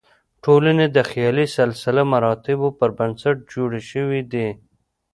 [0.43, 4.49] ټولنې د خیالي سلسله مراتبو پر بنسټ جوړې شوې دي.